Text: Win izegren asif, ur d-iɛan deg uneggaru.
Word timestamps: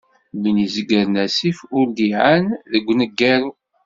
Win 0.39 0.57
izegren 0.65 1.15
asif, 1.25 1.57
ur 1.77 1.85
d-iɛan 1.95 2.45
deg 2.71 2.83
uneggaru. 2.91 3.51